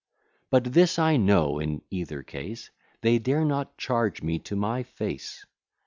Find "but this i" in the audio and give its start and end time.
0.49-1.15